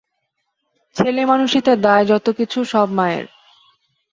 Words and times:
ছেলেমানুষিতে 0.95 1.71
দায় 1.77 2.05
যত-কিছু 2.05 2.59
সব 2.63 2.87
মায়ের। 2.91 3.25